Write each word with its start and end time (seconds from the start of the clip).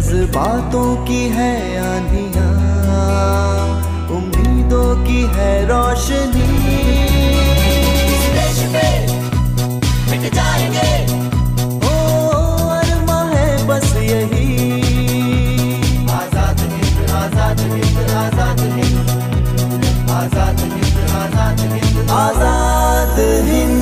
जज्बातों 0.00 0.90
की 1.06 1.22
है 1.30 1.52
आंधिया 1.78 2.44
उम्मीदों 4.16 4.88
की 5.04 5.20
है 5.34 5.50
रोशनी। 5.66 6.46
इस 8.06 8.24
देश 8.36 8.58
पे 8.72 8.86
मिट 10.10 10.24
जाएँगे। 10.34 10.92
ओ 11.86 11.92
अरमा 12.78 13.20
है 13.34 13.46
बस 13.68 13.92
यही। 13.98 14.48
आज़ाद 16.14 16.64
हिंद 16.72 17.10
आज़ाद 17.20 17.60
हिंद 17.60 18.10
आज़ाद 18.24 18.60
हिंद। 18.78 20.10
आज़ाद 20.16 20.66
हिंद 20.72 20.98
आज़ाद 21.20 21.60
हिंद। 21.76 22.10
आज़ाद 22.24 23.16
हिंद। 23.52 23.78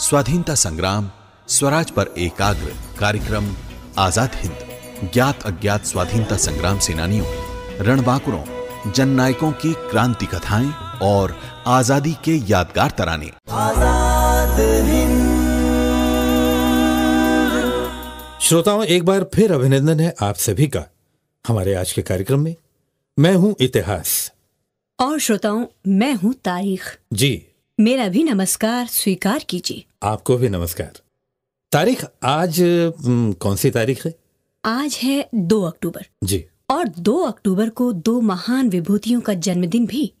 स्वाधीनता 0.00 0.54
संग्राम 0.66 1.10
स्वराज 1.52 1.90
पर 1.90 2.08
एकाग्र 2.18 2.72
कार्यक्रम 2.98 3.48
आज़ाद 3.98 4.34
हिंद 4.34 5.10
ज्ञात 5.12 5.42
अज्ञात 5.46 5.84
स्वाधीनता 5.86 6.36
संग्राम 6.36 6.78
सेनानियों 6.78 7.26
रणबांकुरों 7.86 8.92
जननायकों 8.92 9.50
की 9.54 9.72
क्रांति 9.90 10.26
कथाएँ 10.26 10.70
और 11.02 11.36
आज़ादी 11.66 12.12
के 12.24 12.36
यादगार 12.50 12.90
तराने। 12.90 13.30
आज़ाद 13.58 14.60
हिंद। 14.88 15.20
श्रोताओं 18.42 18.84
एक 18.86 19.04
बार 19.04 19.28
फिर 19.34 19.52
अभिनंदन 19.52 20.00
है 20.00 20.14
आप 20.22 20.36
सभी 20.38 20.66
का 20.68 20.84
हमारे 21.44 21.74
आज 21.74 21.92
के 21.92 22.02
कार्यक्रम 22.02 22.40
में। 22.40 22.54
मैं 23.18 23.34
हूँ 23.34 23.54
इतिहास। 23.60 24.32
और 24.98 25.18
श्रोताओं 25.20 25.64
मैं 25.88 26.14
हूँ 26.14 26.34
तारीख। 26.34 26.98
जी। 27.12 27.32
मेरा 27.78 28.08
भी 28.08 28.24
नमस्कार 28.24 28.86
स्वीकार 28.88 29.44
कीजिए। 29.48 29.84
आपको 30.02 30.36
भी 30.36 30.48
नमस्कार। 30.48 31.00
तारीख 31.72 32.04
आज 32.22 32.56
कौन 33.40 33.56
सी 33.56 33.70
तारीख 33.70 34.04
है? 34.06 34.14
आज 34.64 34.98
है 35.02 35.28
दो 35.34 35.60
अक्टूबर। 35.62 36.06
जी। 36.24 36.44
और 36.70 36.88
दो 36.88 37.16
अक्टूबर 37.18 37.68
को 37.68 37.92
दो 37.92 38.20
महान 38.20 38.68
विभूतियों 38.68 39.20
का 39.20 39.34
जन्मदिन 39.34 39.86
भी। 39.86 40.12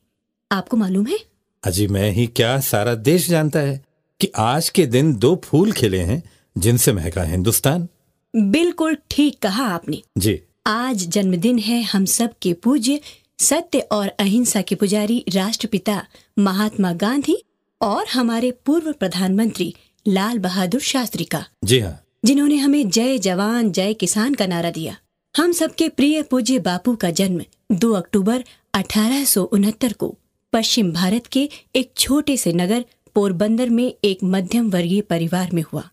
आपको 0.52 0.76
मालूम 0.76 1.06
है? 1.06 1.18
अजी 1.64 1.86
मैं 1.86 2.10
ही 2.10 2.26
क्या 2.26 2.58
सारा 2.60 2.94
देश 2.94 3.28
जानता 3.28 3.58
है 3.58 3.84
कि 4.20 4.30
आज 4.36 4.68
के 4.68 4.86
दिन 4.86 5.14
दो 5.16 5.34
फूल 5.44 5.72
खिले 5.72 6.00
हैं 6.00 6.22
जिनसे 6.58 6.92
महका 6.92 7.22
हिंदुस्तान। 7.22 7.88
बिल्कुल 8.36 8.96
ठीक 9.10 9.38
कहा 9.38 9.66
आपने। 9.66 10.02
जी। 10.18 10.40
आज 10.66 11.06
जन्मदिन 11.08 11.58
है 11.58 11.82
हम 11.82 12.04
सब 12.04 12.34
के 12.42 12.52
पूज्य 12.52 13.00
सत्य 13.38 13.78
और 13.92 14.08
अहिंसा 14.08 14.62
के 14.62 14.74
पुजारी 14.74 15.24
राष्ट्रपिता 15.28 16.02
महात्मा 16.38 16.92
गांधी 16.92 17.42
और 17.80 18.06
हमारे 18.12 18.50
पूर्व 18.66 18.92
प्रधानमंत्री 18.92 19.74
लाल 20.06 20.38
बहादुर 20.38 20.80
शास्त्री 20.80 21.24
का। 21.24 21.44
जी 21.64 21.78
हाँ। 21.80 21.98
जिन्होंने 22.24 22.56
हमें 22.56 22.90
जय 22.90 23.18
जवान 23.18 23.70
जय 23.72 23.94
किसान 23.94 24.34
का 24.34 24.46
नारा 24.46 24.70
दिया। 24.70 24.96
हम 25.34 25.52
सबके 25.52 25.88
प्रिय 25.88 26.22
पूज्य 26.22 26.58
बापू 26.58 26.94
का 26.96 27.10
जन्म 27.10 27.42
2 27.76 27.92
अक्टूबर 27.92 28.44
अठारह 28.74 29.24
सौ 29.24 29.42
उनहत्तर 29.42 29.92
को 29.92 30.14
पश्चिम 30.52 30.92
भारत 30.92 31.26
के 31.26 31.48
एक 31.76 31.92
छोटे 31.98 32.36
से 32.36 32.52
नगर 32.52 32.84
पोरबंदर 33.14 33.68
में 33.68 33.94
एक 34.04 34.18
मध्यम 34.24 34.70
वर्गीय 34.70 35.00
परिवार 35.00 35.50
में 35.52 35.62
हुआ। 35.72 35.88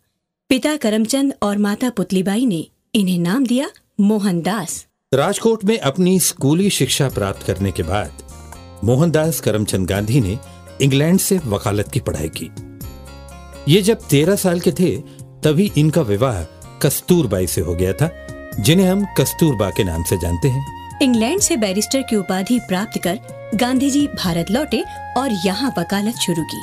पिता 0.50 0.76
करमचंद 0.78 1.34
और 1.44 1.58
माता 1.58 1.90
पुतलीबाई 1.90 2.46
ने 2.46 2.68
इन्हें 2.96 3.20
नाम 3.20 3.46
दिया 3.46 3.70
मोहनदास 4.00 4.86
राजकोट 5.14 5.64
में 5.64 5.78
अपनी 5.80 6.20
स्कूली 6.20 6.70
शिक्षा 6.70 7.10
प्राप्त 7.10 7.46
करने 7.48 7.72
के 7.72 7.84
बाद 7.84 8.82
मोहनदास 8.84 9.40
करमचंद 9.40 9.88
गांधी 9.88 10.22
ने 10.22 10.38
इंग्लैंड 10.82 11.20
से 11.20 11.38
वकालत 11.38 11.88
की 11.88 12.00
पढ़ाई 12.00 12.30
की। 12.30 12.69
ये 13.68 13.82
जब 13.82 13.98
तेरह 14.10 14.36
साल 14.36 14.60
के 14.60 14.72
थे 14.72 14.96
तभी 15.44 15.72
इनका 15.78 16.02
विवाह 16.02 16.44
कस्तूरबाई 16.80 17.48
से 17.48 17.62
हो 17.62 17.76
गया 17.76 17.94
था 17.94 18.10
जिन्हें 18.60 18.88
हम 18.88 19.06
कस्तूरबा 19.18 19.70
के 19.70 19.84
नाम 19.84 20.04
से 20.04 20.18
जानते 20.18 20.48
हैं। 20.48 21.00
इंग्लैंड 21.02 21.42
से 21.42 21.58
बैरिस्टर 21.58 22.02
की 22.02 22.16
उपाधि 22.16 22.60
प्राप्त 22.60 23.00
कर 23.04 23.20
गांधी 23.56 23.90
जी 23.90 24.08
भारत 24.08 24.52
लौटे 24.52 24.84
और 25.18 25.32
यहाँ 25.46 25.74
वकालत 25.80 26.16
शुरू 26.16 26.44
की। 26.44 26.62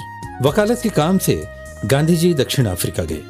वकालत 0.48 0.80
के 0.82 0.88
काम 0.88 1.18
से 1.18 1.42
गांधी 1.84 2.16
जी 2.16 2.34
दक्षिण 2.34 2.66
अफ्रीका 2.66 3.02
गए। 3.02 3.22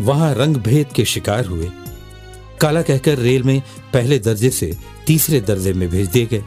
वहाँ 0.00 0.34
रंग 0.34 0.56
भेद 0.56 0.86
के 0.86 1.04
शिकार 1.04 1.44
हुए। 1.44 1.70
काला 2.60 2.82
कहकर 2.82 3.18
रेल 3.18 3.42
में 3.42 3.62
पहले 3.92 4.18
दर्जे 4.18 4.50
से 4.50 4.72
तीसरे 5.06 5.40
दर्जे 5.40 5.72
में 5.72 5.88
भेज 5.88 6.08
दिए 6.08 6.26
गए। 6.26 6.44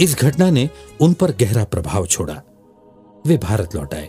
इस 0.00 0.16
घटना 0.18 0.50
ने 0.50 0.70
उन 1.00 1.12
पर 1.12 1.30
गहरा 1.30 1.64
प्रभाव 1.64 2.06
छोड़ा। 2.06 2.42
वे 3.26 3.36
भारत 3.36 3.74
लौट 3.74 3.94
आए। 3.94 4.08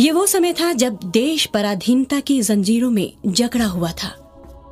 ये 0.00 0.10
वो 0.10 0.26
समय 0.26 0.52
था 0.52 0.72
जब 0.72 0.98
देश 1.04 1.44
पराधीनता 1.46 2.18
की 2.20 2.40
जंजीरों 2.42 2.90
में 2.90 3.12
जकड़ा 3.26 3.66
हुआ 3.66 3.90
था। 3.92 4.08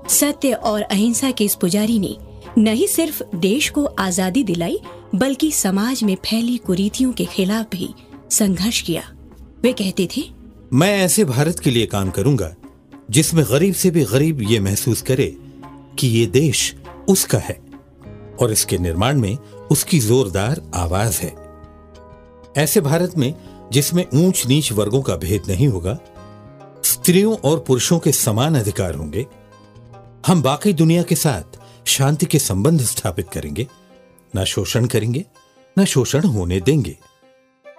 सत्य 0.09 0.53
और 0.53 0.83
अहिंसा 0.83 1.31
के 1.31 1.45
इस 1.45 1.55
पुजारी 1.55 1.99
ने 1.99 2.17
न 2.59 2.69
ही 2.69 2.87
सिर्फ़ 2.87 3.23
देश 3.37 3.69
को 3.69 3.85
आज़ादी 3.85 4.43
दिलाई, 4.45 4.79
बल्कि 5.15 5.51
समाज 5.53 6.03
में 6.03 6.15
फैली 6.27 6.57
कुरीतियों 6.57 7.13
के 7.13 7.25
खिलाफ 7.25 7.71
भी 7.71 7.89
संघर्ष 8.31 8.81
किया। 8.81 9.03
वे 9.63 9.73
कहते 9.73 10.09
थे, 10.17 10.23
मैं 10.73 10.93
ऐसे 10.99 11.25
भारत 11.25 11.59
के 11.59 11.71
लिए 11.71 11.87
काम 11.87 12.11
करूँगा, 12.11 12.55
जिसमें 13.11 13.45
गरीब 13.45 13.75
से 13.75 13.91
भी 13.91 14.05
गरीब 14.05 14.43
ये 14.43 14.61
महसूस 14.61 15.03
करे 15.03 15.37
कि 15.99 16.09
ये 16.09 16.27
देश 16.27 16.75
उसका 17.09 17.39
है 17.39 17.59
और 18.41 18.53
इसके 18.53 18.79
निर्माण 18.79 19.21
में 19.21 19.37
उसकी 19.71 20.01
जोरदार 20.01 20.63
आवाज़ 20.75 21.21
है। 21.21 21.35
ऐसे 22.57 22.81
भारत 22.81 23.19
में 23.19 23.33
जिसमें 23.73 24.07
ऊंच 24.15 24.47
नीच 24.47 24.73
वर्गों 24.73 25.03
का 25.03 25.17
भेद 25.17 25.43
नहीं 25.49 25.69
होगा 25.69 25.99
स्त्रियों 26.85 27.37
और 27.37 27.59
पुरुषों 27.61 27.99
के 27.99 28.13
समान 28.13 28.55
अधिकार 28.55 28.95
होंगे 28.95 29.27
हम 30.27 30.43
बाकी 30.43 30.73
दुनिया 30.73 31.03
के 31.03 31.15
साथ 31.15 31.59
शांति 31.87 32.27
के 32.27 32.39
संबंध 32.39 32.81
स्थापित 32.81 33.29
करेंगे 33.29 33.67
न 34.37 34.45
शोषण 34.45 34.87
करेंगे 34.87 35.25
न 35.79 35.85
शोषण 35.85 36.25
होने 36.25 36.61
देंगे। 36.61 36.99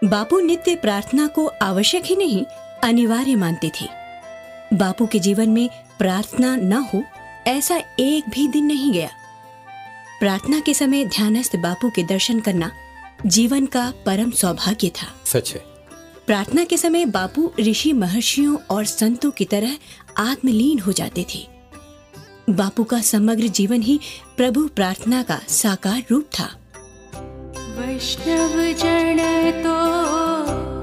बापू 0.04 0.40
नित्य 0.40 0.76
प्रार्थना 0.76 1.28
को 1.28 1.48
आवश्यक 1.48 2.04
ही 2.04 2.16
नहीं 2.16 2.44
अनिवार्य 2.84 3.36
मानते 3.36 3.72
थे। 3.82 3.86
बापू 4.78 5.06
के 5.06 5.20
जीवन 5.20 5.50
में 5.50 5.70
प्रार्थना 6.00 6.56
न 6.56 6.74
हो 6.74 7.04
ऐसा 7.48 7.78
एक 8.00 8.30
भी 8.30 8.48
दिन 8.48 8.66
नहीं 8.66 8.94
गया। 8.94 9.10
प्रार्थना 10.20 10.60
के 10.60 10.74
समय 10.74 11.06
ध्यानस्थ 11.06 11.56
बापू 11.56 11.90
के 11.90 12.04
दर्शन 12.04 12.40
करना 12.40 12.72
जीवन 13.26 13.66
का 13.66 13.94
परम 14.06 14.32
सौभाग्य 14.32 14.90
था। 14.90 15.08
सच 15.26 15.54
है। 15.54 15.75
प्रार्थना 16.28 16.64
के 16.64 16.78
समय 16.78 17.06
बापू, 17.06 17.52
ऋषि 17.60 17.94
महर्षियों 17.94 18.58
और 18.58 18.86
संतों 18.86 19.32
की 19.32 19.46
तरह 19.46 19.78
आत्मलीन 20.18 20.80
हो 20.80 20.92
जाते 20.92 21.26
थे। 21.36 21.48
बापू 22.50 22.84
का 22.84 23.02
समग्र 23.02 23.48
जीवन 23.48 23.82
ही 23.82 24.00
प्रभु 24.38 24.68
प्रार्थना 24.68 25.24
का 25.24 25.40
साकार 25.48 26.04
रूप 26.12 26.26
था। 26.40 26.50
वैष्णव 27.80 28.74
जन 28.74 29.18
तो 29.64 30.75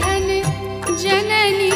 धन 0.00 0.28
जननी 1.02 1.73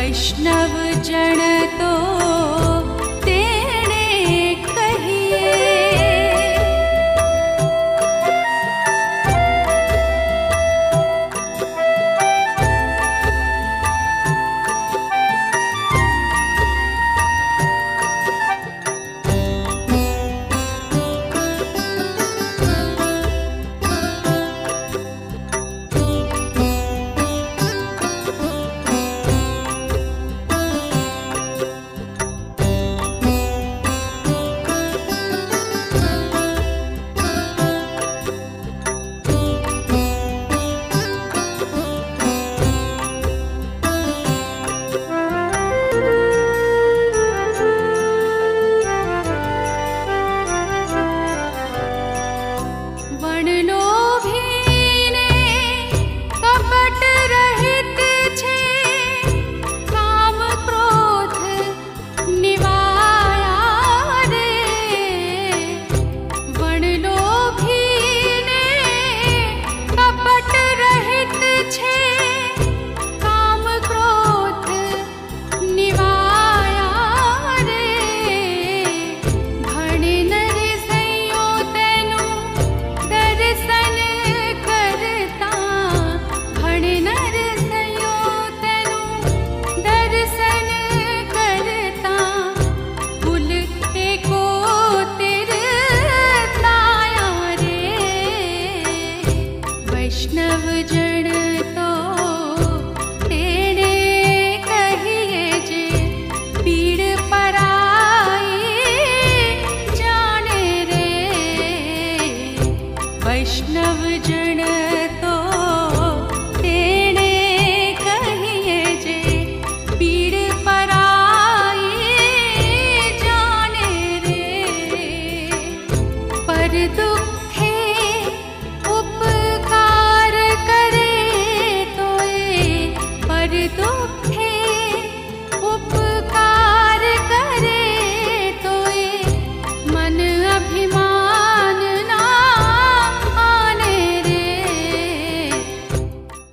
वैष्णव 0.00 0.76
जन 1.04 1.40
तो 1.78 2.69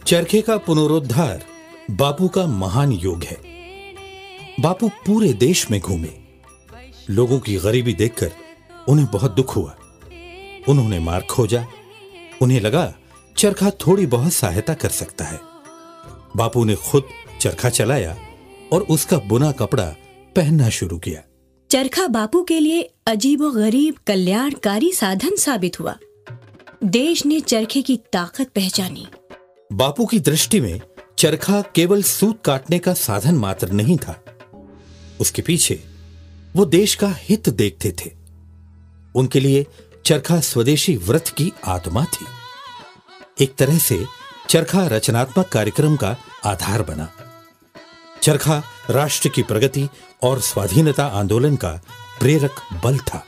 चरखे 0.08 0.42
का 0.42 0.58
पुनरुद्धार 0.58 1.46
बापू 1.92 2.28
का 2.28 2.48
महान 2.48 2.92
योग 2.92 3.24
है। 3.24 3.38
बापू 4.60 4.90
पूरे 4.90 5.34
देश 5.34 5.72
में 5.72 5.82
घूमे। 5.82 6.10
लोगों 7.10 7.40
की 7.40 7.56
गरीबी 7.56 7.94
देखकर 7.94 8.32
उन्हें 8.90 9.08
बहुत 9.12 9.36
दुख 9.36 9.56
हुआ। 9.56 9.78
उन्होंने 10.68 11.00
मार्ग 11.00 11.26
खोजा। 11.26 11.68
उन्हें 12.42 12.62
लगा 12.62 12.96
चरखा 13.38 13.70
थोड़ी 13.70 14.06
बहुत 14.06 14.34
सहायता 14.34 14.74
कर 14.74 14.90
सकता 14.90 15.26
है। 15.26 15.40
बापू 16.36 16.64
ने 16.64 16.76
खुद 16.76 17.04
चरखा 17.42 17.70
चलाया 17.70 18.18
और 18.74 18.82
उसका 18.82 19.18
बुना 19.18 19.52
कपड़ा 19.52 19.96
पहनना 20.36 20.70
शुरू 20.70 20.98
किया। 20.98 21.22
चरखा 21.72 22.08
बापू 22.08 22.44
के 22.44 22.60
लिए 22.60 22.94
अजीबो 23.08 23.52
गरीब 23.52 23.96
कल्याणकारी 24.08 24.92
साधन 24.92 25.36
साबित 25.36 25.80
हुआ। 25.80 25.96
देश 26.84 27.26
ने 27.26 27.40
चरखे 27.40 27.82
की 27.82 27.98
ताकत 27.98 28.50
पहचानी। 28.50 29.08
बापू 29.74 30.06
की 30.06 30.20
दृष्टि 30.20 30.62
में 30.62 30.82
चरखा 31.18 31.62
केवल 31.62 32.04
सूत 32.04 32.42
काटने 32.46 32.80
का 32.80 32.94
साधन 32.94 33.36
मात्र 33.36 33.72
नहीं 33.72 33.98
था। 33.98 34.24
उसके 35.20 35.42
पीछे 35.42 35.84
वो 36.56 36.66
देश 36.66 36.96
का 36.96 37.08
हित 37.12 37.50
देखते 37.50 37.92
थे। 37.92 38.12
उनके 39.16 39.40
लिए 39.40 39.66
चरखा 40.06 40.40
स्वदेशी 40.40 40.98
व्रत 40.98 41.28
की 41.28 41.54
आत्मा 41.66 42.06
थी। 42.06 42.26
एक 43.44 43.56
तरह 43.56 43.78
से 43.78 44.06
चरखा 44.50 44.88
रचनात्मक 44.88 45.48
कार्यक्रम 45.48 45.96
का 45.96 46.18
आधार 46.46 46.82
बना। 46.84 47.12
चरखा 48.22 48.64
राष्ट्र 48.90 49.30
की 49.30 49.44
प्रगति 49.44 49.90
और 50.24 50.42
स्वाधीनता 50.42 51.06
आंदोलन 51.06 51.56
का 51.56 51.72
प्रेरक 52.20 52.56
बल 52.84 52.98
था। 52.98 53.24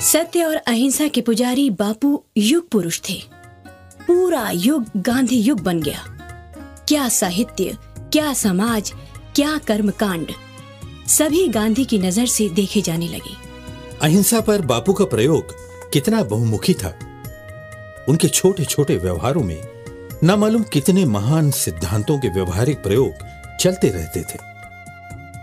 सत्य 0.00 0.42
और 0.42 0.56
अहिंसा 0.56 1.06
के 1.08 1.20
पुजारी 1.20 1.68
बापू 1.70 2.22
युग 2.36 2.68
पुरुष 2.68 3.00
थे। 3.08 3.14
पूरा 4.06 4.50
युग 4.50 4.86
गांधी 4.96 5.36
युग 5.36 5.60
बन 5.60 5.80
गया। 5.82 6.04
क्या 6.88 7.08
साहित्य, 7.08 7.76
क्या 8.12 8.32
समाज, 8.32 8.92
क्या 9.34 9.58
कर्मकांड, 9.58 10.32
सभी 11.08 11.46
गांधी 11.48 11.84
की 11.84 11.98
नज़र 11.98 12.26
से 12.26 12.48
देखे 12.48 12.82
जाने 12.82 13.08
लगे। 13.08 13.36
अहिंसा 14.02 14.40
पर 14.40 14.62
बापू 14.62 14.92
का 14.92 15.04
प्रयोग 15.04 15.54
कितना 15.92 16.22
बहुमुखी 16.24 16.74
था। 16.74 16.96
उनके 18.08 18.28
छोटे 18.28 18.64
छोटे 18.64 18.96
व्यवहारों 18.96 19.44
में 19.44 19.60
न 20.24 20.30
मालूम 20.30 20.62
कितने 20.62 21.04
महान 21.04 21.50
सिद्धांतों 21.50 22.18
के 22.18 22.28
व्यवहारिक 22.28 22.82
प्रयोग 22.82 23.26
चलते 23.60 23.88
रहते 23.88 24.22
थे। 24.22 24.38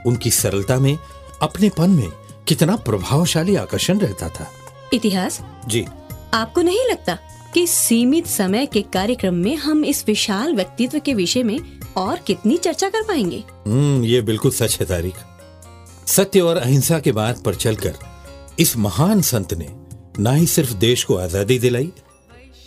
उनकी 0.10 0.32
सरलता 0.32 0.80
में 0.80 0.98
अपनेपन 1.42 1.90
में 1.90 2.10
कितना 2.48 2.76
प्रभावशाली 2.76 3.56
आकर्षण 3.56 4.00
रहता 4.00 4.30
था। 4.30 4.52
इतिहास? 4.94 5.42
जी। 5.68 5.86
आपको 6.34 6.62
नहीं 6.62 6.90
लगता 6.92 7.18
कि 7.54 7.66
सीमित 7.68 8.28
समय 8.28 8.66
के 8.66 8.82
कार्यक्रम 8.94 9.34
में 9.34 9.56
हम 9.56 9.84
इस 9.86 10.04
विशाल 10.08 10.54
व्यक्तित्व 10.56 11.00
के 11.00 11.14
विषय 11.14 11.44
में 11.44 11.60
और 11.98 12.20
कितनी 12.28 12.58
चर्चा 12.58 12.90
कर 12.90 13.04
पाएँगे? 13.04 13.44
हम्म 13.68 14.04
ये 14.04 14.22
बिल्कुल 14.22 14.52
सच 14.52 14.80
है 14.80 14.86
तारीख 14.86 15.16
सत्य 16.08 16.42
और 16.42 16.58
अहिंसा 16.58 17.00
के 17.00 17.12
मार्ग 17.12 17.42
पर 17.44 17.56
चलकर 17.56 17.96
इस 18.60 18.76
महान 18.78 19.22
संत 19.22 19.54
ने 19.54 19.68
न 20.20 20.36
ही 20.36 20.46
सिर्फ़ 20.48 20.74
देश 20.74 21.04
को 21.04 21.16
आज़ादी 21.16 21.60
दिलाई 21.60 21.92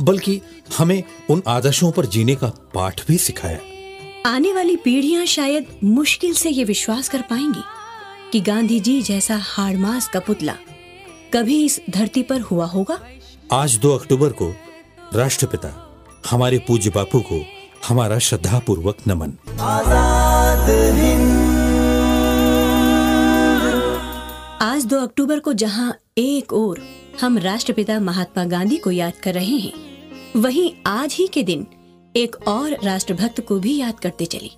बल्कि 0.03 0.41
हमें 0.79 1.03
उन 1.31 1.43
आदर्शों 1.49 1.91
पर 1.93 2.07
जीने 2.07 2.35
का 2.35 2.53
पाठ 2.75 3.07
भी 3.09 3.17
सिखाया। 3.19 3.59
आने 4.27 4.53
वाली 4.53 4.77
पीढ़ियाँ 4.77 5.25
शायद 5.27 5.67
मुश्किल 5.85 6.35
से 6.35 6.51
ये 6.51 6.65
विश्वास 6.65 7.09
कर 7.09 7.23
पाएँगी। 7.23 7.63
कि 8.33 8.41
गांधी 8.41 8.81
जी 8.81 9.03
जैसा 9.03 9.37
हाड़मास 9.43 10.09
का 10.09 10.21
पुतला 10.21 10.55
कभी 11.35 11.65
इस 11.65 11.81
धरती 11.91 12.23
पर 12.23 12.41
हुआ 12.41 12.67
होगा? 12.67 12.99
आज 13.53 13.77
दो 13.79 13.95
अक्टूबर 13.97 14.33
को 14.33 14.53
राष्ट्रपिता 15.15 15.71
हमारे 16.31 16.59
पूज्य 16.59 16.91
बापू 16.91 17.21
को 17.21 17.41
हमारा 17.89 18.19
श्रद्धा 18.19 18.59
पूर्वक 18.59 18.97
नमन। 19.09 19.33
आज़ाद 19.61 20.71
आज 24.63 24.85
दो 24.85 25.01
अक्टूबर 25.01 25.39
को 25.39 25.53
जहाँ 25.53 25.95
एक 26.19 26.53
ओर 26.53 26.81
हम 27.21 27.39
राष्ट्रपिता 27.39 28.01
महात्मा 28.01 28.45
गांधी 28.45 28.77
को 28.77 28.91
याद 28.91 29.13
कर 29.23 29.35
रहे 29.35 29.59
हैं 29.59 29.73
वहीं 30.37 30.71
आज 30.87 31.15
ही 31.15 31.27
के 31.27 31.43
दिन 31.43 31.67
एक 32.17 32.37
और 32.49 32.77
राष्ट्रभक्त 32.85 33.41
को 33.41 33.59
भी 33.61 33.77
याद 33.77 34.01
करते 34.01 34.25
चली। 34.25 34.51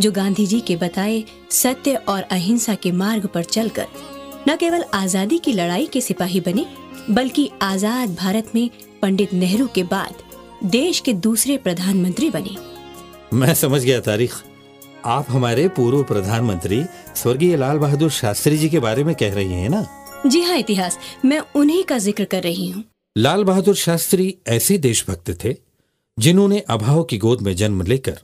जो 0.00 0.10
गांधी 0.12 0.46
जी 0.46 0.60
के 0.60 0.76
बताए 0.76 1.22
सत्य 1.50 1.94
और 2.08 2.22
अहिंसा 2.22 2.74
के 2.74 2.92
मार्ग 2.92 3.26
पर 3.26 3.44
चलकर 3.44 3.86
न 4.48 4.56
केवल 4.56 4.84
आज़ादी 4.94 5.38
की 5.38 5.52
लड़ाई 5.52 5.86
के 5.86 6.00
सिपाही 6.00 6.40
बने 6.40 6.66
बल्कि 7.10 7.50
आज़ाद 7.62 8.14
भारत 8.14 8.54
में 8.54 8.68
पंडित 9.02 9.32
नेहरू 9.32 9.66
के 9.74 9.82
बाद 9.86 10.22
देश 10.70 11.00
के 11.00 11.12
दूसरे 11.12 11.56
प्रधानमंत्री 11.56 12.30
बने। 12.30 12.56
मैं 13.36 13.54
समझ 13.54 13.82
गया 13.84 14.00
तारीख। 14.00 14.34
आप 15.06 15.26
हमारे 15.30 15.68
पूर्व 15.68 16.02
प्रधानमंत्री 16.02 16.82
स्वर्गीय 17.16 17.56
लाल 17.56 17.78
बहादुर 17.78 18.10
शास्त्री 18.10 18.58
जी 18.58 18.68
के 18.68 18.78
बारे 18.78 19.04
में 19.04 19.14
कह 19.14 19.34
रही 19.34 19.52
हैं 19.52 19.68
ना? 19.68 19.86
जी 20.26 20.40
हाँ 20.42 20.56
इतिहास। 20.58 20.98
मैं 21.24 21.40
उन्हीं 21.56 21.82
का 21.84 21.98
ज़िक्र 21.98 22.24
कर 22.24 22.42
रही 22.42 22.70
हूँ। 22.70 22.84
लाल 23.16 23.44
बहादुर 23.44 23.74
शास्त्री 23.76 24.34
ऐसे 24.48 24.78
देशभक्त 24.78 25.30
थे 25.44 25.54
जिन्होंने 26.18 26.58
अभाव 26.70 27.02
की 27.02 27.18
गोद 27.18 27.42
में 27.42 27.54
जन्म 27.56 27.82
लेकर 27.82 28.18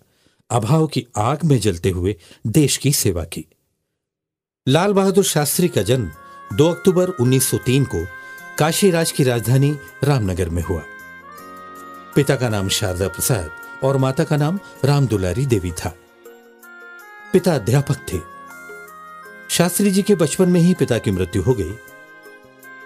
अभाव 0.51 0.87
की 0.87 1.07
आग 1.17 1.39
में 1.45 1.61
जलते 1.61 1.91
हुए 1.91 2.17
देश 2.47 2.77
की 2.77 2.93
सेवा 2.93 3.25
की। 3.25 3.47
लाल 4.69 4.93
बहादुर 4.93 5.25
शास्त्री 5.25 5.69
का 5.69 5.83
जन्म 5.83 6.11
2 6.57 6.71
अक्टूबर 6.71 7.09
1903 7.09 7.85
को 7.85 8.07
काशी 8.59 8.91
राज 8.91 9.13
की 9.13 9.25
राजधानी 9.25 9.79
रामनगर 10.05 10.49
में 10.49 10.63
हुआ। 10.63 10.83
पिता 12.17 12.37
का 12.37 12.49
नाम 12.49 12.69
शारदा 12.69 13.09
प्रसाद 13.09 13.51
और 13.85 13.97
माता 13.97 14.25
का 14.25 14.37
नाम 14.37 14.61
राम 14.85 15.07
दुलारी 15.07 15.47
देवी 15.47 15.73
था। 15.73 15.97
पिता 17.33 17.55
अध्यापक 17.55 17.97
थे। 18.13 18.19
शास्त्री 19.51 19.91
जी 19.91 20.03
के 20.03 20.15
बचपन 20.15 20.49
में 20.49 20.61
ही 20.61 20.75
पिता 20.75 20.99
की 20.99 21.11
मृत्यु 21.11 21.43
हो 21.43 21.55
गई। 21.55 21.77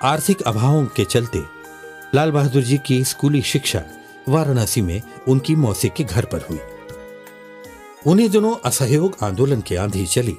आर्थिक 0.03 0.43
अभावों 0.43 0.87
के 0.87 1.05
चलते 1.05 1.43
लाल 2.15 2.31
बहादुर 2.31 2.63
जी 2.63 2.79
की 2.87 3.05
स्कूली 3.05 3.43
शिक्षा 3.43 3.83
वाराणसी 4.29 4.81
में 4.81 5.03
उनकी 5.29 5.57
मौसी 5.57 5.89
के 5.89 6.05
घर 6.05 6.25
पर 6.25 6.41
हुई। 6.41 6.59
उन्हीं 8.07 8.29
दिनों 8.31 8.55
असहयोग 8.65 9.17
आंदोलन 9.23 9.61
की 9.61 9.75
आंधी 9.77 10.05
चली 10.07 10.35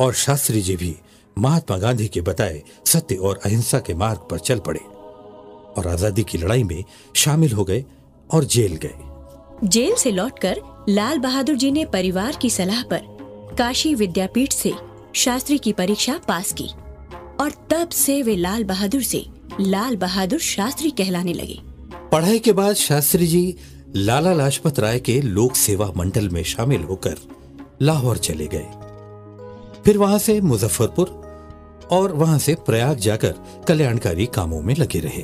और 0.00 0.14
शास्त्री 0.14 0.60
जी 0.60 0.76
भी 0.76 0.94
महात्मा 1.38 1.76
गांधी 1.78 2.06
के 2.08 2.20
बताए 2.20 2.62
सत्य 2.86 3.14
और 3.14 3.40
अहिंसा 3.44 3.78
के 3.78 3.94
मार्ग 3.94 4.26
पर 4.30 4.38
चल 4.38 4.58
पड़े 4.58 4.80
और 5.78 5.86
आज़ादी 5.86 6.24
की 6.24 6.38
लड़ाई 6.38 6.64
में 6.64 6.84
शामिल 7.16 7.52
हो 7.52 7.64
गए 7.64 7.84
और 8.30 8.44
जेल 8.44 8.74
गए। 8.76 9.68
जेल 9.68 9.94
से 9.94 10.10
लौटकर 10.10 10.60
लाल 10.88 11.18
बहादुर 11.18 11.56
जी 11.56 11.70
ने 11.70 11.84
परिवार 11.84 12.36
की 12.42 12.50
सलाह 12.50 12.82
पर 12.82 13.00
काशी 13.58 13.94
विद्यापीठ 13.94 14.52
से 14.52 14.74
शास्त्री 15.14 15.58
की 15.58 15.72
परीक्षा 15.72 16.20
पास 16.28 16.52
की 16.52 16.68
और 17.40 17.52
तब 17.70 17.88
से 17.88 18.22
वे 18.22 18.36
लाल 18.36 18.64
बहादुर 18.64 19.02
से 19.02 19.24
लाल 19.60 19.96
बहादुर 19.96 20.38
शास्त्री 20.40 20.90
कहलाने 20.90 21.32
लगे। 21.32 21.58
पढ़ाई 22.12 22.38
के 22.38 22.52
बाद 22.52 22.76
शास्त्री 22.76 23.26
जी 23.26 23.56
लाला 23.96 24.32
लाजपत 24.34 24.78
राय 24.78 24.98
के 24.98 25.20
लोक 25.20 25.54
सेवा 25.56 25.92
मंडल 25.96 26.28
में 26.28 26.42
शामिल 26.42 26.80
होकर 26.80 27.16
लाहौर 27.82 28.18
चले 28.18 28.46
गए। 28.46 28.66
फिर 29.82 29.98
वहाँ 29.98 30.18
से 30.18 30.40
मुजफ्फरपुर 30.40 31.08
और 31.90 32.12
वहाँ 32.12 32.38
से 32.38 32.54
प्रयाग 32.54 32.96
जाकर 32.96 33.34
कल्याणकारी 33.68 34.26
कामों 34.26 34.62
में 34.62 34.74
लगे 34.74 34.98
रहे। 34.98 35.22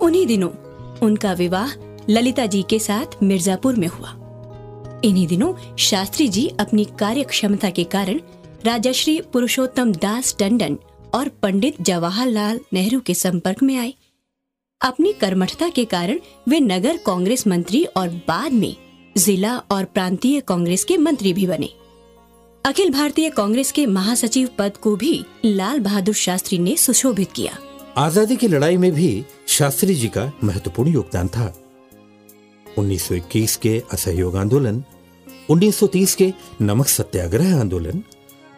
उन्हीं 0.00 0.26
दिनों 0.26 0.50
उनका 0.98 1.32
विवाह 1.32 1.72
ललिता 2.10 2.46
जी 2.46 2.62
के 2.62 2.78
साथ 2.78 3.22
मिर्जापुर 3.22 3.76
में 3.76 3.88
हुआ। 3.88 4.14
इन्हीं 5.04 5.26
दिनों 5.26 5.76
शास्त्री 5.76 6.28
जी 6.28 6.48
अपनी 6.60 6.84
कार्य 6.84 7.22
क्षमता 7.22 7.70
के 7.70 7.84
कारण 7.84 8.20
राजश्री 8.64 9.20
पुरुषोत्तम 9.20 9.92
दास 9.92 10.36
टंडन 10.38 10.78
और 11.14 11.28
पंडित 11.28 11.82
जवाहरलाल 11.82 12.60
नेहरू 12.72 13.00
के 13.00 13.14
संपर्क 13.14 13.62
में 13.62 13.78
आए। 13.78 13.94
अपनी 14.80 15.12
कर्मठता 15.12 15.68
के 15.68 15.84
कारण 15.84 16.18
वे 16.48 16.58
नगर 16.60 16.96
कांग्रेस 16.96 17.46
मंत्री 17.46 17.84
और 17.96 18.08
बाद 18.28 18.52
में 18.52 18.76
जिला 19.18 19.56
और 19.70 19.84
प्रांतीय 19.84 20.40
कांग्रेस 20.40 20.84
के 20.84 20.96
मंत्री 20.96 21.32
भी 21.32 21.46
बने। 21.46 21.68
अखिल 22.64 22.90
भारतीय 22.90 23.28
कांग्रेस 23.30 23.72
के 23.72 23.84
महासचिव 23.86 24.48
पद 24.58 24.76
को 24.76 24.94
भी 24.96 25.24
लाल 25.44 25.80
बहादुर 25.80 26.14
शास्त्री 26.14 26.58
ने 26.58 26.76
सुशोभित 26.76 27.32
किया। 27.32 27.58
आज़ादी 27.96 28.36
की 28.36 28.48
लड़ाई 28.48 28.76
में 28.76 28.90
भी 28.92 29.24
शास्त्री 29.48 29.94
जी 29.94 30.08
का 30.08 30.30
महत्वपूर्ण 30.44 30.90
योगदान 30.90 31.28
था। 31.28 31.52
1921 32.78 33.56
के 33.56 33.82
असहयोग 33.92 34.36
आंदोलन 34.36 34.82
1930 35.50 36.14
के 36.14 36.32
नमक 36.60 36.86
सत्याग्रह 36.86 37.58
आंदोलन 37.60 38.02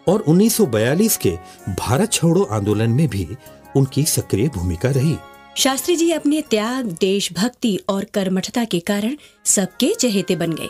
और 0.07 0.25
1942 0.29 1.17
के 1.17 1.37
भारत 1.81 2.13
छोड़ो 2.13 2.43
आंदोलन 2.43 2.91
में 2.91 3.09
भी 3.09 3.29
उनकी 3.77 4.05
सक्रिय 4.05 4.49
भूमिका 4.49 4.91
रही। 4.91 5.17
शास्त्री 5.57 5.97
जी 5.97 6.11
अपने 6.11 6.41
त्याग, 6.41 6.87
देशभक्ति 7.01 7.79
और 7.89 8.05
कर्मठता 8.05 8.65
के 8.65 8.79
कारण 8.81 9.17
सबके 9.45 9.93
चहेते 9.95 10.37
बन 10.37 10.53
गए। 10.53 10.69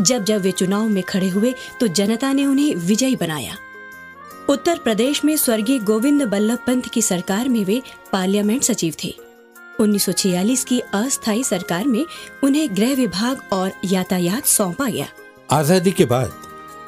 जब 0.00 0.24
जब 0.24 0.40
वे 0.40 0.50
चुनाव 0.52 0.88
में 0.88 1.02
खड़े 1.02 1.28
हुए 1.28 1.54
तो 1.80 1.86
जनता 1.86 2.32
ने 2.32 2.44
उन्हें 2.46 2.74
विजयी 2.74 3.16
बनाया। 3.16 3.56
उत्तर 4.48 4.78
प्रदेश 4.78 5.24
में 5.24 5.36
स्वर्गीय 5.36 5.78
गोविंद 5.78 6.22
बल्लभ 6.22 6.58
पंत 6.66 6.88
की 6.88 7.02
सरकार 7.02 7.48
में 7.48 7.64
वे 7.64 7.80
पार्लियामेंट 8.12 8.62
सचिव 8.62 8.94
थे। 9.04 9.14
1946 9.80 10.64
की 10.64 10.80
अस्थायी 10.94 11.44
सरकार 11.44 11.86
में 11.86 12.04
उन्हें 12.44 12.76
गृह 12.76 12.94
विभाग 12.94 13.42
और 13.52 13.72
यातायात 13.84 14.46
सौंपा 14.46 14.88
गया। 14.88 15.06
आज़ादी 15.50 15.92
के 15.92 16.04
बाद 16.04 16.32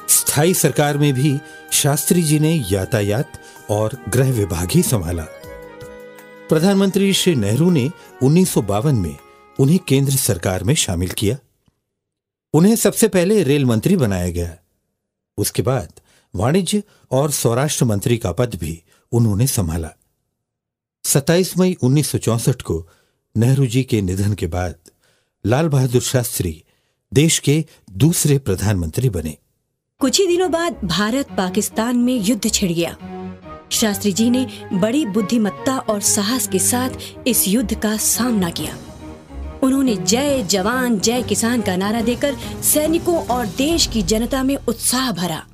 स्थायी 0.09 0.53
सरकार 0.53 0.97
में 0.97 1.13
भी 1.13 1.37
शास्त्री 1.71 2.23
जी 2.23 2.39
ने 2.39 2.53
यातायात 2.71 3.41
और 3.69 3.97
गृह 4.09 4.31
विभाग 4.31 4.71
ही 4.71 4.81
संभाला। 4.81 5.27
प्रधानमंत्री 6.49 7.13
श्री 7.13 7.35
नेहरू 7.35 7.69
ने 7.69 7.91
उन्नीस 8.23 8.49
सौ 8.49 8.61
बावन 8.61 8.95
में 8.95 9.17
उन्हें 9.59 9.79
केंद्र 9.79 10.13
सरकार 10.13 10.63
में 10.63 10.75
शामिल 10.75 11.09
किया। 11.09 11.37
उन्हें 12.53 12.75
सबसे 12.75 13.07
पहले 13.07 13.43
रेल 13.43 13.65
मंत्री 13.65 13.95
बनाया 13.95 14.29
गया। 14.29 14.57
उसके 15.37 15.61
बाद 15.61 15.93
वाणिज्य 16.35 16.83
और 17.11 17.31
स्वराष्ट्र 17.31 17.85
मंत्री 17.85 18.17
का 18.17 18.31
पद 18.31 18.55
भी 18.55 18.83
उन्होंने 19.11 19.47
संभाला। 19.47 19.89
27 21.03 21.57
मई 21.57 21.77
1964 21.81 22.61
को 22.61 22.89
नेहरू 23.37 23.65
जी 23.65 23.83
के 23.83 24.01
निधन 24.01 24.33
के 24.33 24.47
बाद 24.47 24.75
लाल 25.45 25.69
बहादुर 25.69 26.01
शास्त्री 26.01 26.63
देश 27.13 27.39
के 27.39 27.65
दूसरे 27.91 28.39
प्रधानमंत्री 28.39 29.09
बने। 29.09 29.37
कुछ 29.99 30.19
ही 30.19 30.27
दिनों 30.27 30.51
बाद 30.51 30.79
भारत 30.83 31.27
पाकिस्तान 31.31 31.97
में 31.97 32.19
युद्ध 32.21 32.51
छिड़ 32.51 32.71
गया। 32.71 32.97
शास्त्री 33.71 34.13
जी 34.13 34.29
ने 34.29 34.47
बड़ी 34.73 35.05
बुद्धिमत्ता 35.05 35.77
और 35.77 36.01
साहस 36.01 36.47
के 36.47 36.59
साथ 36.59 36.89
इस 37.27 37.47
युद्ध 37.47 37.81
का 37.81 37.97
सामना 37.97 38.49
किया। 38.49 38.77
उन्होंने 39.63 39.95
जय 39.95 40.43
जवान, 40.43 40.99
जय 40.99 41.23
किसान 41.23 41.61
का 41.61 41.75
नारा 41.75 42.01
देकर 42.01 42.35
सैनिकों 42.63 43.27
और 43.27 43.45
देश 43.45 43.87
की 43.87 44.01
जनता 44.01 44.43
में 44.43 44.55
उत्साह 44.55 45.11
भरा। 45.11 45.47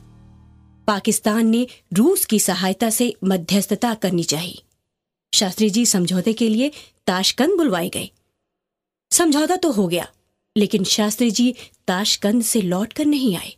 पाकिस्तान 0.88 1.48
ने 1.48 1.68
रूस 1.94 2.26
की 2.26 2.40
सहायता 2.40 2.90
से 2.90 3.16
मध्यस्थता 3.24 3.94
करनी 3.94 4.24
चाहिए। 4.24 4.64
शास्त्री 5.34 5.70
जी 5.70 5.86
समझौते 5.86 6.34
के 6.34 6.50
लिए 6.50 6.72
ताशकंद 7.08 7.58
बुलवाए 7.58 7.90
गए। 7.90 8.12
समझौता 9.12 9.56
तो 9.56 9.72
हो 9.72 9.88
गया, 9.88 10.08
लेकिन 10.58 10.84
शास्त्री 10.84 11.32
जी 11.32 11.56
ताशकंद 11.88 12.44
से 12.44 12.62
लौटकर 12.62 13.06
नहीं 13.06 13.38
आए। 13.38 13.56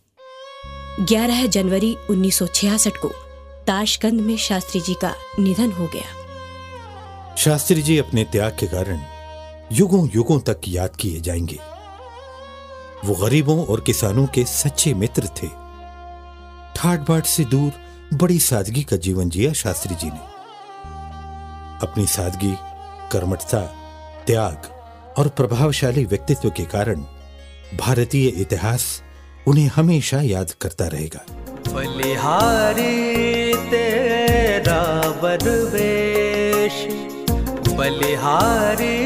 11 0.99 1.45
जनवरी 1.45 1.95
1966 2.09 2.91
को 2.97 3.22
ताशकंद 3.67 4.21
में 4.21 4.37
शास्त्री 4.37 4.81
जी 4.81 4.93
का 4.93 5.15
निधन 5.39 5.71
हो 5.71 5.87
गया। 5.87 7.35
शास्त्री 7.35 7.81
जी 7.81 7.97
अपने 7.97 8.23
त्याग 8.23 8.57
के 8.59 8.67
कारण 8.67 9.01
युगों 9.71 10.09
युगों 10.15 10.39
तक 10.39 10.61
याद 10.67 10.95
किए 10.95 11.19
जाएँगे। 11.19 11.59
वो 13.05 13.15
गरीबों 13.15 13.65
और 13.65 13.81
किसानों 13.81 14.27
के 14.27 14.43
सच्चे 14.43 14.93
मित्र 14.93 15.23
थे। 15.23 15.47
ठाट 16.75 16.99
बाट 16.99 17.25
से 17.25 17.43
दूर 17.45 17.71
बड़ी 18.13 18.39
सादगी 18.39 18.83
का 18.83 18.97
जीवन 18.97 19.29
जिया 19.29 19.53
शास्त्री 19.53 19.95
जी 19.95 20.07
ने। 20.07 20.33
अपनी 21.87 22.05
सादगी 22.05 22.55
कर्मठता 23.11 23.61
त्याग 24.27 24.69
और 25.17 25.27
प्रभावशाली 25.27 26.05
व्यक्तित्व 26.05 26.49
के 26.49 26.65
कारण 26.65 27.03
भारतीय 27.77 28.27
इतिहास 28.27 29.03
उन्हें 29.47 29.67
हमेशा 29.75 30.21
याद 30.21 30.51
करता 30.51 30.87
रहेगा। 30.87 31.25
बलिहारी 31.73 33.42
तेरा 35.23 35.37
बरवेश 35.39 36.77
बलिहारी 37.77 38.97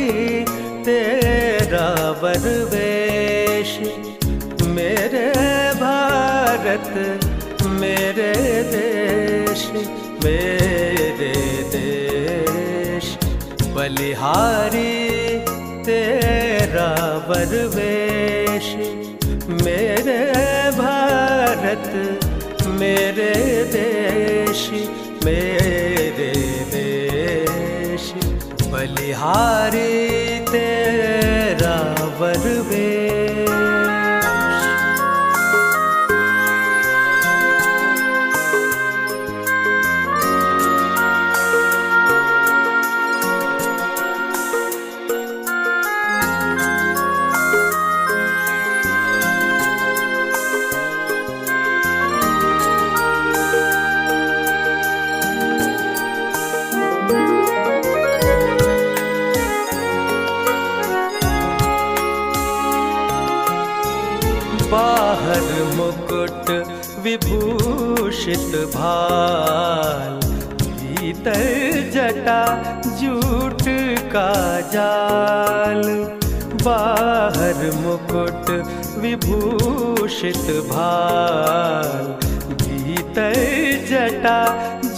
तेरा 0.85 1.89
बरवेश 2.21 3.73
मेरे 4.67 5.27
भारत, 5.81 6.89
मेरे 7.81 8.33
देश 8.73 9.61
मेरे 10.25 11.33
देश। 11.75 13.13
बलिहारी 13.75 14.95
तेरा 15.85 16.89
बरवेश 17.29 18.73
मेरे 19.63 20.19
भारत, 20.81 21.91
मेरे 22.79 23.33
देश, 23.73 24.69
मेरे 25.25 26.06
बलिहारी 29.17 29.96
जूट 73.07 73.61
का 74.13 74.29
जाल 74.71 75.83
बाहर 76.63 77.59
मुकुट 77.83 78.49
विभूषित 79.03 80.47
भाल 80.71 82.05
भीतर 82.63 83.35
जटा 83.91 84.39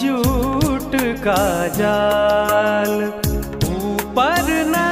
जूट 0.02 0.96
का 1.28 1.42
जाल 1.78 2.96
ऊपर 3.74 4.52
नभ 4.74 4.89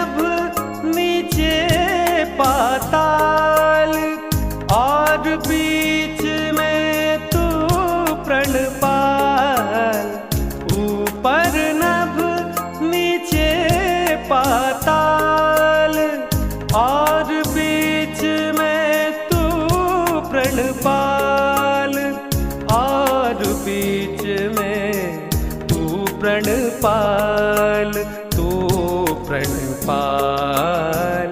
पाल 29.90 31.30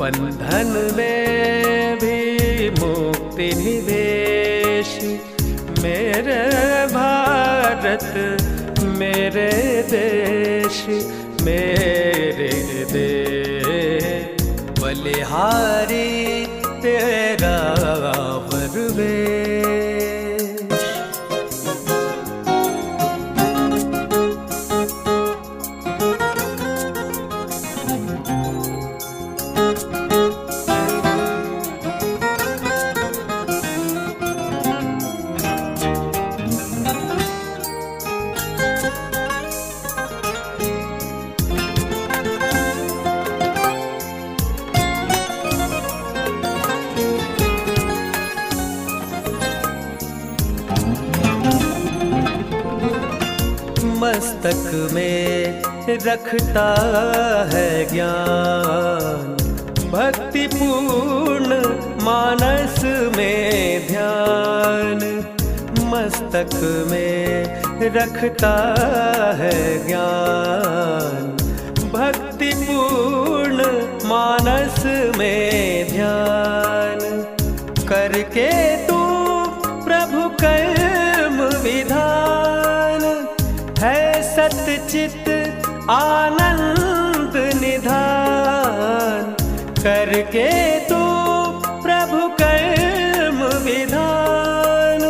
बंधन 0.00 0.70
में 0.96 1.96
भी 1.98 2.70
मुक्ति 2.80 3.48
निवेश। 3.54 4.90
मेरे 5.82 6.40
भारत 6.92 8.10
मेरे 8.98 9.50
देश 9.90 10.78
मेरे 11.46 12.52
देश 12.92 14.42
बलिहारी 14.80 16.23
मस्तक 54.44 54.92
में 54.92 55.62
रखता 56.04 56.64
है 57.52 57.68
ज्ञान। 57.92 59.36
भक्ति 59.92 60.46
पूर्ण 60.46 61.56
मानस 62.04 62.76
में 63.16 63.86
ध्यान 63.86 65.00
मस्तक 65.92 66.54
में 66.90 67.88
रखता 67.96 68.54
है 69.38 69.86
ज्ञान। 69.86 71.32
भक्ति 71.94 72.52
पूर्ण 72.58 73.58
मानस 74.08 74.82
में 75.18 75.88
ध्यान 75.88 77.00
करके 77.88 78.50
तू 78.86 79.00
प्रभु 79.84 80.28
कर्म 80.36 80.73
आनंद 85.90 87.34
निधान 87.60 89.24
करके 89.82 90.48
तू 90.88 91.00
प्रभु 91.82 92.20
कर्म 92.40 93.42
विधान 93.64 95.02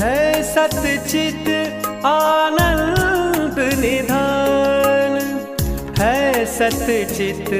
है 0.00 0.42
सतचित 0.52 1.48
आनंद 2.06 3.58
निधान 3.80 5.16
है 6.00 6.44
सतचित 6.58 7.50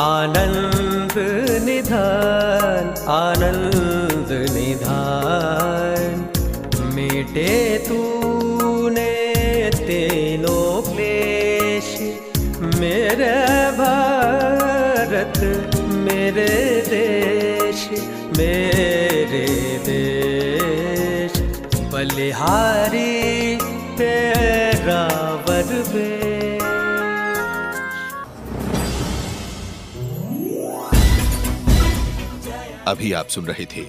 आनंद 0.00 1.16
निधान 1.64 2.94
आनंद 3.16 4.30
निधान। 4.54 6.28
मिटे 6.94 7.52
तूने 7.88 9.10
तीनों 9.76 10.29
बलिहारी 22.30 23.56
तेरा 23.98 25.02
वरवेश 25.48 26.62
अभी 32.86 33.12
आप 33.12 33.28
सुन 33.28 33.44
रहे 33.46 33.64
थे 33.66 33.82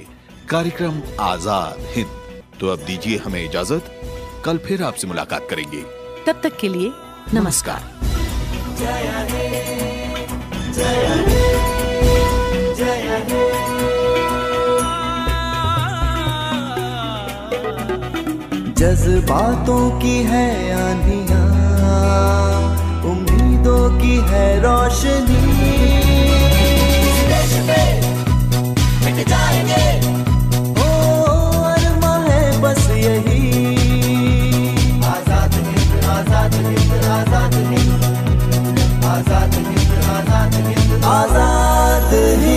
कार्यक्रम 0.49 1.01
आज़ाद 1.21 1.86
हिंद। 1.93 2.10
तो 2.60 2.67
अब 2.67 2.80
दीजिए 2.88 3.17
हमें 3.17 3.43
इजाज़त। 3.43 3.91
कल 4.45 4.58
फिर 4.58 4.84
आपसे 4.84 5.08
मुलाकात 5.08 5.47
करेंगे। 5.49 5.82
तब 6.27 6.41
तक 6.43 6.58
के 6.60 6.69
लिए 6.69 6.91
नमस्कार। 7.34 7.89
जज्बातों 18.82 19.84
की 20.02 20.13
है 20.26 20.46
आनिया 20.76 21.41
उम्मीदों 23.10 23.84
की 23.98 24.15
है 24.30 24.46
रोशनी। 24.62 25.41
है 32.26 32.41
बस 32.62 32.82
यही। 32.98 33.44
आज़ाद 35.12 35.54
हिंद 35.67 35.94
आज़ाद 36.15 36.54
आज़ाद 37.20 37.54
हिंद 37.70 37.94
आज़ाद 40.15 40.56
हिंद। 40.56 41.06
आज़ाद 41.13 42.12
हिंद। 42.13 42.50